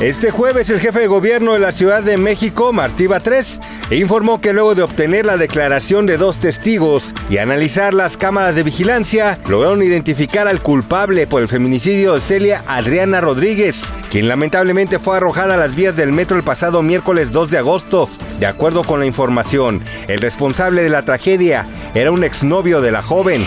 Este 0.00 0.30
jueves 0.30 0.68
el 0.68 0.78
jefe 0.78 1.00
de 1.00 1.06
gobierno 1.06 1.54
de 1.54 1.58
la 1.58 1.72
Ciudad 1.72 2.02
de 2.02 2.18
México, 2.18 2.70
Martí 2.70 3.06
Batres, 3.06 3.60
informó 3.90 4.42
que 4.42 4.52
luego 4.52 4.74
de 4.74 4.82
obtener 4.82 5.24
la 5.24 5.38
declaración 5.38 6.04
de 6.04 6.18
dos 6.18 6.38
testigos 6.38 7.14
y 7.30 7.38
analizar 7.38 7.94
las 7.94 8.18
cámaras 8.18 8.54
de 8.54 8.62
vigilancia, 8.62 9.38
lograron 9.48 9.82
identificar 9.82 10.48
al 10.48 10.60
culpable 10.60 11.26
por 11.26 11.40
el 11.40 11.48
feminicidio 11.48 12.12
de 12.12 12.20
Celia 12.20 12.62
Adriana 12.66 13.22
Rodríguez, 13.22 13.84
quien 14.10 14.28
lamentablemente 14.28 14.98
fue 14.98 15.16
arrojada 15.16 15.54
a 15.54 15.58
las 15.58 15.74
vías 15.74 15.96
del 15.96 16.12
metro 16.12 16.36
el 16.36 16.44
pasado 16.44 16.82
miércoles 16.82 17.32
2 17.32 17.50
de 17.50 17.58
agosto. 17.58 18.10
De 18.38 18.44
acuerdo 18.44 18.84
con 18.84 19.00
la 19.00 19.06
información, 19.06 19.82
el 20.08 20.20
responsable 20.20 20.82
de 20.82 20.90
la 20.90 21.06
tragedia 21.06 21.64
era 21.94 22.10
un 22.10 22.22
exnovio 22.22 22.82
de 22.82 22.92
la 22.92 23.00
joven. 23.00 23.46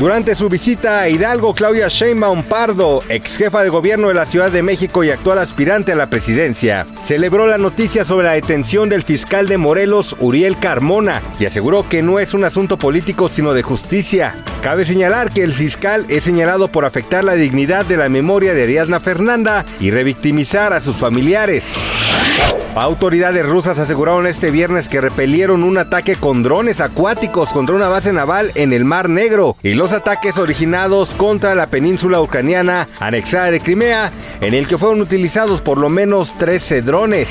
Durante 0.00 0.34
su 0.34 0.48
visita 0.48 1.00
a 1.00 1.10
Hidalgo, 1.10 1.52
Claudia 1.52 1.88
Sheinbaum 1.88 2.44
Pardo, 2.44 3.02
ex 3.10 3.36
jefa 3.36 3.62
de 3.62 3.68
gobierno 3.68 4.08
de 4.08 4.14
la 4.14 4.24
Ciudad 4.24 4.50
de 4.50 4.62
México 4.62 5.04
y 5.04 5.10
actual 5.10 5.38
aspirante 5.38 5.92
a 5.92 5.94
la 5.94 6.08
presidencia, 6.08 6.86
celebró 7.04 7.46
la 7.46 7.58
noticia 7.58 8.02
sobre 8.02 8.24
la 8.24 8.32
detención 8.32 8.88
del 8.88 9.02
fiscal 9.02 9.46
de 9.46 9.58
Morelos, 9.58 10.16
Uriel 10.18 10.58
Carmona, 10.58 11.20
y 11.38 11.44
aseguró 11.44 11.86
que 11.86 12.00
no 12.00 12.18
es 12.18 12.32
un 12.32 12.44
asunto 12.44 12.78
político 12.78 13.28
sino 13.28 13.52
de 13.52 13.62
justicia. 13.62 14.34
Cabe 14.62 14.86
señalar 14.86 15.32
que 15.32 15.42
el 15.42 15.52
fiscal 15.52 16.06
es 16.08 16.24
señalado 16.24 16.68
por 16.68 16.86
afectar 16.86 17.22
la 17.22 17.34
dignidad 17.34 17.84
de 17.84 17.98
la 17.98 18.08
memoria 18.08 18.54
de 18.54 18.62
Ariadna 18.62 19.00
Fernanda 19.00 19.66
y 19.80 19.90
revictimizar 19.90 20.72
a 20.72 20.80
sus 20.80 20.96
familiares. 20.96 21.74
Autoridades 22.74 23.44
rusas 23.44 23.78
aseguraron 23.78 24.26
este 24.26 24.50
viernes 24.50 24.88
que 24.88 25.00
repelieron 25.00 25.64
un 25.64 25.76
ataque 25.76 26.14
con 26.14 26.42
drones 26.42 26.80
acuáticos 26.80 27.52
contra 27.52 27.74
una 27.74 27.88
base 27.88 28.12
naval 28.12 28.52
en 28.54 28.72
el 28.72 28.84
Mar 28.84 29.08
Negro 29.08 29.56
y 29.62 29.74
los 29.74 29.92
ataques 29.92 30.38
originados 30.38 31.14
contra 31.14 31.54
la 31.54 31.66
península 31.66 32.20
ucraniana 32.20 32.86
anexada 33.00 33.50
de 33.50 33.60
Crimea, 33.60 34.10
en 34.40 34.54
el 34.54 34.68
que 34.68 34.78
fueron 34.78 35.00
utilizados 35.00 35.60
por 35.60 35.78
lo 35.78 35.88
menos 35.88 36.38
13 36.38 36.82
drones. 36.82 37.28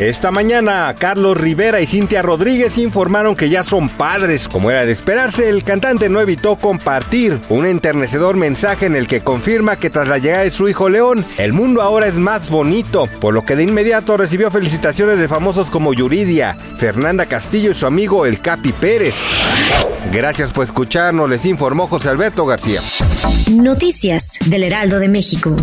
Esta 0.00 0.32
mañana, 0.32 0.92
Carlos 0.98 1.36
Rivera 1.36 1.80
y 1.80 1.86
Cintia 1.86 2.20
Rodríguez 2.20 2.78
informaron 2.78 3.36
que 3.36 3.48
ya 3.48 3.62
son 3.62 3.88
padres. 3.88 4.48
Como 4.48 4.72
era 4.72 4.84
de 4.84 4.90
esperarse, 4.90 5.48
el 5.48 5.62
cantante 5.62 6.08
no 6.08 6.20
evitó 6.20 6.56
compartir 6.56 7.38
un 7.48 7.64
enternecedor 7.64 8.36
mensaje 8.36 8.86
en 8.86 8.96
el 8.96 9.06
que 9.06 9.20
confirma 9.20 9.76
que 9.76 9.90
tras 9.90 10.08
la 10.08 10.18
llegada 10.18 10.42
de 10.42 10.50
su 10.50 10.68
hijo 10.68 10.88
León, 10.88 11.24
el 11.38 11.52
mundo 11.52 11.80
ahora 11.80 12.08
es 12.08 12.16
más 12.16 12.50
bonito, 12.50 13.06
por 13.20 13.34
lo 13.34 13.44
que 13.44 13.54
de 13.54 13.62
inmediato 13.62 14.16
recibió 14.16 14.50
felicitaciones 14.50 15.18
de 15.18 15.28
famosos 15.28 15.70
como 15.70 15.94
Yuridia, 15.94 16.56
Fernanda 16.78 17.26
Castillo 17.26 17.70
y 17.70 17.74
su 17.74 17.86
amigo 17.86 18.26
el 18.26 18.40
Capi 18.40 18.72
Pérez. 18.72 19.14
Gracias 20.12 20.52
por 20.52 20.64
escucharnos, 20.64 21.30
les 21.30 21.46
informó 21.46 21.86
José 21.86 22.08
Alberto 22.08 22.44
García. 22.46 22.80
Noticias 23.52 24.38
del 24.46 24.64
Heraldo 24.64 24.98
de 24.98 25.08
México. 25.08 25.54